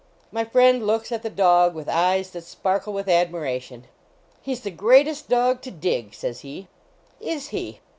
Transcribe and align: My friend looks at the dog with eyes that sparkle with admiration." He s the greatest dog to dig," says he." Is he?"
My 0.31 0.43
friend 0.43 0.87
looks 0.87 1.11
at 1.11 1.21
the 1.21 1.29
dog 1.29 1.75
with 1.75 1.87
eyes 1.87 2.31
that 2.31 2.43
sparkle 2.43 2.91
with 2.91 3.07
admiration." 3.07 3.85
He 4.41 4.53
s 4.53 4.59
the 4.61 4.71
greatest 4.71 5.29
dog 5.29 5.61
to 5.61 5.69
dig," 5.69 6.15
says 6.15 6.39
he." 6.39 6.69
Is 7.19 7.49
he?" 7.49 7.81